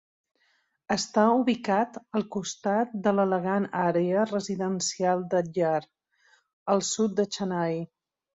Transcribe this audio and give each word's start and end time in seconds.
Està 0.93 1.25
ubicat 1.41 1.99
al 2.19 2.25
costat 2.35 2.95
de 3.07 3.13
l'elegant 3.17 3.67
àrea 3.83 4.25
residencial 4.31 5.23
d'Adyar, 5.35 5.77
al 6.77 6.83
sud 6.91 7.15
de 7.23 7.29
Chennai. 7.37 7.79